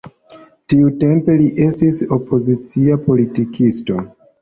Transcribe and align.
Tiutempe 0.73 1.35
li 1.43 1.51
estis 1.67 2.01
opozicia 2.19 3.01
politikisto. 3.07 4.05